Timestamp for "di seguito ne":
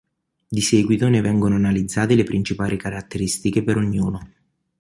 0.47-1.21